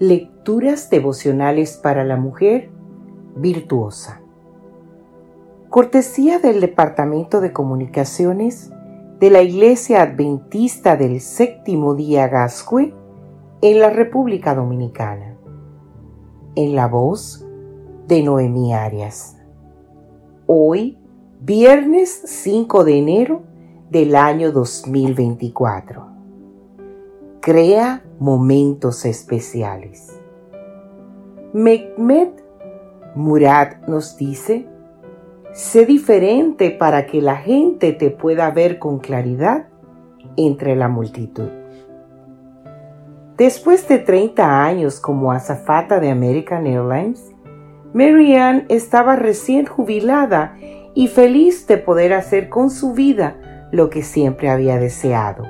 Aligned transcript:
Lecturas 0.00 0.90
devocionales 0.90 1.76
para 1.76 2.04
la 2.04 2.16
mujer 2.16 2.70
virtuosa. 3.34 4.20
Cortesía 5.70 6.38
del 6.38 6.60
Departamento 6.60 7.40
de 7.40 7.52
Comunicaciones 7.52 8.70
de 9.18 9.30
la 9.30 9.42
Iglesia 9.42 10.02
Adventista 10.02 10.96
del 10.96 11.20
Séptimo 11.20 11.96
Día 11.96 12.28
Gascue 12.28 12.94
en 13.60 13.80
la 13.80 13.90
República 13.90 14.54
Dominicana. 14.54 15.36
En 16.54 16.76
la 16.76 16.86
voz 16.86 17.44
de 18.06 18.22
Noemí 18.22 18.72
Arias. 18.72 19.36
Hoy, 20.46 20.96
viernes 21.40 22.22
5 22.24 22.84
de 22.84 22.98
enero 23.00 23.42
del 23.90 24.14
año 24.14 24.52
2024. 24.52 26.17
Crea 27.40 28.02
momentos 28.18 29.04
especiales. 29.04 30.20
Mehmet 31.52 32.44
Murad 33.14 33.78
nos 33.86 34.16
dice, 34.16 34.66
sé 35.52 35.86
diferente 35.86 36.70
para 36.70 37.06
que 37.06 37.22
la 37.22 37.36
gente 37.36 37.92
te 37.92 38.10
pueda 38.10 38.50
ver 38.50 38.78
con 38.78 38.98
claridad 38.98 39.68
entre 40.36 40.76
la 40.76 40.88
multitud. 40.88 41.48
Después 43.36 43.86
de 43.88 43.98
30 43.98 44.64
años 44.64 45.00
como 45.00 45.32
azafata 45.32 46.00
de 46.00 46.10
American 46.10 46.66
Airlines, 46.66 47.32
Marianne 47.92 48.66
estaba 48.68 49.16
recién 49.16 49.64
jubilada 49.64 50.56
y 50.94 51.06
feliz 51.06 51.66
de 51.68 51.78
poder 51.78 52.12
hacer 52.12 52.48
con 52.48 52.70
su 52.70 52.92
vida 52.92 53.36
lo 53.70 53.90
que 53.90 54.02
siempre 54.02 54.50
había 54.50 54.78
deseado, 54.78 55.44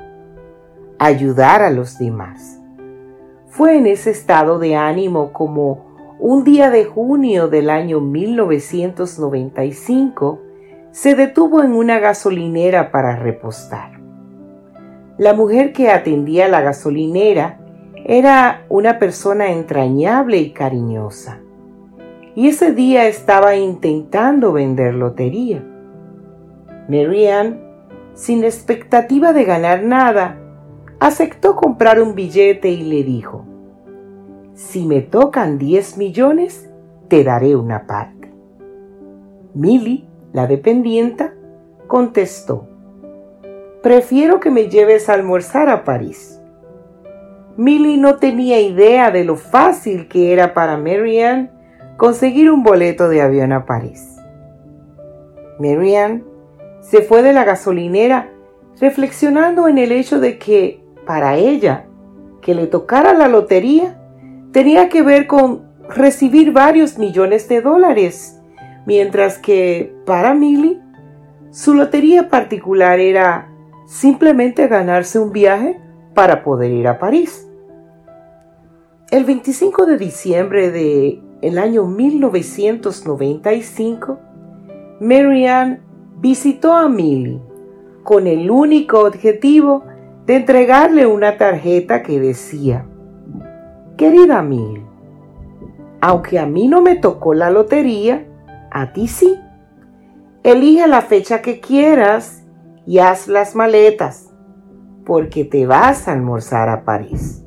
ayudar 0.99 1.63
a 1.63 1.71
los 1.71 1.97
demás. 1.97 2.59
Fue 3.47 3.77
en 3.77 3.87
ese 3.87 4.11
estado 4.11 4.59
de 4.59 4.75
ánimo 4.75 5.33
como 5.33 5.87
un 6.19 6.43
día 6.43 6.69
de 6.69 6.85
junio 6.85 7.47
del 7.47 7.69
año 7.69 8.01
1995 8.01 10.41
se 10.91 11.15
detuvo 11.15 11.63
en 11.63 11.71
una 11.71 11.99
gasolinera 11.99 12.91
para 12.91 13.15
repostar. 13.15 13.99
La 15.17 15.33
mujer 15.33 15.71
que 15.73 15.89
atendía 15.89 16.47
la 16.47 16.61
gasolinera 16.61 17.59
era 18.05 18.65
una 18.69 18.99
persona 18.99 19.51
entrañable 19.51 20.37
y 20.37 20.51
cariñosa. 20.51 21.39
Y 22.35 22.47
ese 22.47 22.73
día 22.73 23.07
estaba 23.07 23.55
intentando 23.55 24.51
vender 24.51 24.95
lotería. 24.95 25.63
Marianne, 26.87 27.59
sin 28.13 28.43
expectativa 28.43 29.33
de 29.33 29.43
ganar 29.43 29.83
nada, 29.83 30.38
aceptó 30.99 31.55
comprar 31.55 32.01
un 32.01 32.15
billete 32.15 32.69
y 32.69 32.83
le 32.83 33.03
dijo, 33.03 33.45
si 34.53 34.85
me 34.85 35.01
tocan 35.01 35.57
10 35.57 35.97
millones, 35.97 36.69
te 37.07 37.23
daré 37.23 37.55
una 37.55 37.87
parte. 37.87 38.31
Milly, 39.53 40.07
la 40.33 40.47
dependienta, 40.47 41.33
contestó, 41.87 42.67
prefiero 43.81 44.39
que 44.39 44.51
me 44.51 44.67
lleves 44.67 45.09
a 45.09 45.13
almorzar 45.13 45.69
a 45.69 45.83
París. 45.83 46.41
Milly 47.55 47.97
no 47.97 48.17
tenía 48.17 48.61
idea 48.61 49.11
de 49.11 49.23
lo 49.23 49.35
fácil 49.35 50.07
que 50.07 50.33
era 50.33 50.53
para 50.53 50.77
Marianne 50.77 51.51
conseguir 51.97 52.51
un 52.51 52.63
boleto 52.63 53.09
de 53.09 53.21
avión 53.21 53.51
a 53.51 53.65
París. 53.65 54.17
Marianne 55.59 56.23
se 56.81 57.01
fue 57.01 57.21
de 57.21 57.33
la 57.33 57.43
gasolinera 57.43 58.31
reflexionando 58.79 59.67
en 59.67 59.77
el 59.77 59.91
hecho 59.91 60.19
de 60.19 60.37
que 60.37 60.78
para 61.09 61.37
ella, 61.37 61.87
que 62.39 62.53
le 62.53 62.67
tocara 62.67 63.15
la 63.15 63.27
lotería, 63.27 63.99
tenía 64.51 64.89
que 64.89 65.01
ver 65.01 65.25
con 65.25 65.63
recibir 65.89 66.51
varios 66.51 66.99
millones 66.99 67.49
de 67.49 67.61
dólares, 67.61 68.39
mientras 68.85 69.39
que 69.39 69.91
para 70.05 70.35
Milly 70.35 70.79
su 71.49 71.73
lotería 71.73 72.29
particular 72.29 72.99
era 72.99 73.49
simplemente 73.87 74.67
ganarse 74.67 75.17
un 75.17 75.31
viaje 75.31 75.81
para 76.13 76.43
poder 76.43 76.69
ir 76.69 76.87
a 76.87 76.99
París. 76.99 77.49
El 79.09 79.25
25 79.25 79.87
de 79.87 79.97
diciembre 79.97 80.69
de 80.69 81.23
el 81.41 81.57
año 81.57 81.87
1995, 81.87 84.19
Marianne 84.99 85.81
visitó 86.19 86.73
a 86.73 86.87
Milly 86.87 87.41
con 88.03 88.27
el 88.27 88.51
único 88.51 89.07
objetivo 89.07 89.85
de 90.25 90.35
entregarle 90.35 91.07
una 91.07 91.37
tarjeta 91.37 92.03
que 92.03 92.19
decía 92.19 92.85
Querida 93.97 94.41
Mil, 94.41 94.85
aunque 96.01 96.39
a 96.39 96.45
mí 96.45 96.67
no 96.67 96.81
me 96.81 96.95
tocó 96.95 97.33
la 97.33 97.49
lotería, 97.49 98.25
a 98.71 98.93
ti 98.93 99.07
sí. 99.07 99.37
Elige 100.43 100.87
la 100.87 101.01
fecha 101.01 101.41
que 101.41 101.59
quieras 101.59 102.45
y 102.85 102.99
haz 102.99 103.27
las 103.27 103.55
maletas, 103.55 104.31
porque 105.05 105.43
te 105.43 105.65
vas 105.65 106.07
a 106.07 106.13
almorzar 106.13 106.69
a 106.69 106.85
París. 106.85 107.43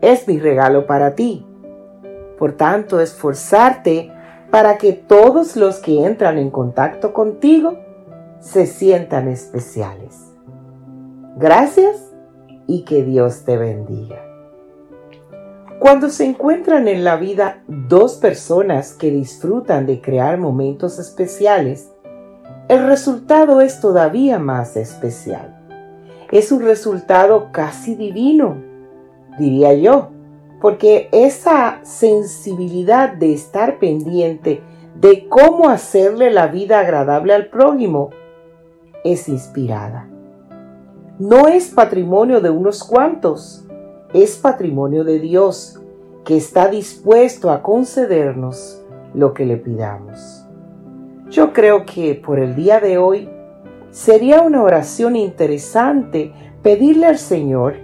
Es 0.00 0.28
mi 0.28 0.38
regalo 0.38 0.86
para 0.86 1.14
ti. 1.14 1.44
Por 2.38 2.52
tanto, 2.52 3.00
esforzarte 3.00 4.12
para 4.50 4.78
que 4.78 4.92
todos 4.92 5.56
los 5.56 5.78
que 5.78 6.04
entran 6.06 6.38
en 6.38 6.50
contacto 6.50 7.12
contigo 7.12 7.78
se 8.38 8.66
sientan 8.66 9.28
especiales. 9.28 10.29
Gracias 11.36 12.12
y 12.66 12.84
que 12.84 13.02
Dios 13.04 13.44
te 13.44 13.56
bendiga. 13.56 14.26
Cuando 15.78 16.10
se 16.10 16.26
encuentran 16.26 16.88
en 16.88 17.04
la 17.04 17.16
vida 17.16 17.62
dos 17.66 18.16
personas 18.16 18.92
que 18.92 19.10
disfrutan 19.10 19.86
de 19.86 20.02
crear 20.02 20.36
momentos 20.36 20.98
especiales, 20.98 21.90
el 22.68 22.86
resultado 22.86 23.62
es 23.62 23.80
todavía 23.80 24.38
más 24.38 24.76
especial. 24.76 25.56
Es 26.30 26.52
un 26.52 26.62
resultado 26.62 27.50
casi 27.50 27.94
divino, 27.94 28.62
diría 29.38 29.72
yo, 29.72 30.10
porque 30.60 31.08
esa 31.12 31.80
sensibilidad 31.82 33.14
de 33.14 33.32
estar 33.32 33.78
pendiente 33.78 34.62
de 35.00 35.28
cómo 35.28 35.70
hacerle 35.70 36.30
la 36.30 36.48
vida 36.48 36.80
agradable 36.80 37.32
al 37.32 37.46
prójimo 37.46 38.10
es 39.02 39.30
inspirada. 39.30 40.09
No 41.20 41.48
es 41.48 41.68
patrimonio 41.68 42.40
de 42.40 42.48
unos 42.48 42.82
cuantos, 42.82 43.66
es 44.14 44.38
patrimonio 44.38 45.04
de 45.04 45.18
Dios 45.18 45.78
que 46.24 46.38
está 46.38 46.68
dispuesto 46.68 47.50
a 47.50 47.62
concedernos 47.62 48.82
lo 49.12 49.34
que 49.34 49.44
le 49.44 49.58
pidamos. 49.58 50.46
Yo 51.28 51.52
creo 51.52 51.84
que 51.84 52.14
por 52.14 52.38
el 52.38 52.56
día 52.56 52.80
de 52.80 52.96
hoy 52.96 53.28
sería 53.90 54.40
una 54.40 54.62
oración 54.62 55.14
interesante 55.14 56.32
pedirle 56.62 57.04
al 57.04 57.18
Señor 57.18 57.74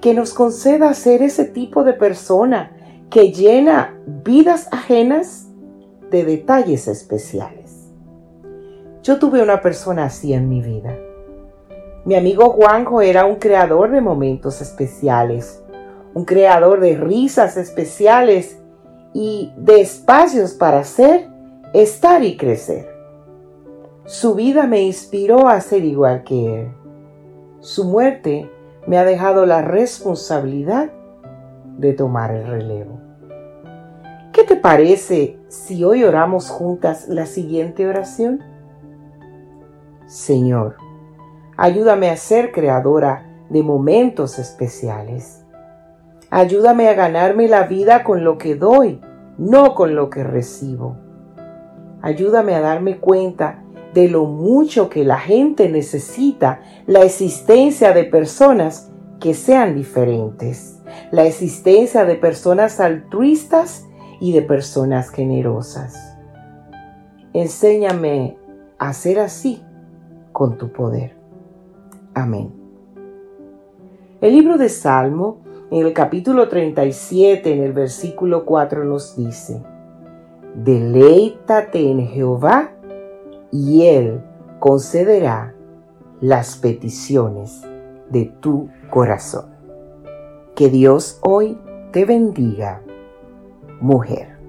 que 0.00 0.12
nos 0.12 0.34
conceda 0.34 0.92
ser 0.94 1.22
ese 1.22 1.44
tipo 1.44 1.84
de 1.84 1.92
persona 1.92 2.72
que 3.08 3.30
llena 3.30 4.00
vidas 4.24 4.66
ajenas 4.72 5.46
de 6.10 6.24
detalles 6.24 6.88
especiales. 6.88 7.92
Yo 9.04 9.20
tuve 9.20 9.44
una 9.44 9.60
persona 9.60 10.06
así 10.06 10.32
en 10.32 10.48
mi 10.48 10.60
vida. 10.60 10.98
Mi 12.04 12.14
amigo 12.14 12.50
Juanjo 12.50 13.00
era 13.00 13.24
un 13.24 13.36
creador 13.36 13.90
de 13.90 14.00
momentos 14.00 14.60
especiales 14.60 15.60
un 16.14 16.24
creador 16.24 16.80
de 16.80 16.96
risas 16.96 17.56
especiales 17.56 18.60
y 19.12 19.52
de 19.56 19.80
espacios 19.80 20.54
para 20.54 20.84
ser, 20.84 21.28
estar 21.72 22.24
y 22.24 22.36
crecer. 22.36 22.88
Su 24.06 24.34
vida 24.34 24.66
me 24.66 24.82
inspiró 24.82 25.48
a 25.48 25.60
ser 25.60 25.84
igual 25.84 26.24
que 26.24 26.62
él. 26.62 26.68
Su 27.60 27.84
muerte 27.84 28.50
me 28.86 28.98
ha 28.98 29.04
dejado 29.04 29.46
la 29.46 29.62
responsabilidad 29.62 30.90
de 31.76 31.92
tomar 31.92 32.32
el 32.32 32.46
relevo. 32.46 33.00
¿Qué 34.32 34.44
te 34.44 34.56
parece 34.56 35.38
si 35.48 35.84
hoy 35.84 36.04
oramos 36.04 36.48
juntas 36.48 37.08
la 37.08 37.26
siguiente 37.26 37.86
oración? 37.86 38.42
Señor, 40.06 40.76
ayúdame 41.60 42.10
a 42.10 42.16
ser 42.16 42.50
creadora 42.50 43.26
de 43.50 43.62
momentos 43.62 44.40
especiales 44.40 45.40
Ayúdame 46.32 46.88
a 46.88 46.94
ganarme 46.94 47.48
la 47.48 47.64
vida 47.64 48.04
con 48.04 48.22
lo 48.22 48.38
que 48.38 48.54
doy, 48.54 49.00
no 49.36 49.74
con 49.74 49.96
lo 49.96 50.10
que 50.10 50.22
recibo. 50.22 50.96
Ayúdame 52.02 52.54
a 52.54 52.60
darme 52.60 52.98
cuenta 52.98 53.64
de 53.94 54.08
lo 54.08 54.26
mucho 54.26 54.88
que 54.88 55.04
la 55.04 55.18
gente 55.18 55.68
necesita 55.68 56.60
la 56.86 57.00
existencia 57.00 57.92
de 57.92 58.04
personas 58.04 58.92
que 59.18 59.34
sean 59.34 59.74
diferentes, 59.74 60.80
la 61.10 61.26
existencia 61.26 62.04
de 62.04 62.14
personas 62.14 62.78
altruistas 62.78 63.88
y 64.20 64.32
de 64.32 64.42
personas 64.42 65.10
generosas. 65.10 66.16
Enséñame 67.32 68.38
a 68.78 68.92
ser 68.92 69.18
así 69.18 69.64
con 70.30 70.58
tu 70.58 70.72
poder. 70.72 71.19
Amén. 72.20 72.52
El 74.20 74.34
libro 74.34 74.58
de 74.58 74.68
Salmo 74.68 75.40
En 75.70 75.86
el 75.86 75.94
capítulo 75.94 76.48
37, 76.48 77.50
en 77.50 77.62
el 77.62 77.72
versículo 77.72 78.44
4 78.44 78.84
nos 78.84 79.16
dice, 79.16 79.62
Deleítate 80.54 81.90
en 81.90 82.08
Jehová 82.08 82.72
y 83.52 83.86
Él 83.86 84.20
concederá 84.58 85.54
las 86.20 86.56
peticiones 86.56 87.62
de 88.10 88.26
tu 88.40 88.68
corazón. 88.90 89.46
Que 90.56 90.68
Dios 90.68 91.20
hoy 91.22 91.56
te 91.92 92.04
bendiga, 92.04 92.82
mujer. 93.80 94.39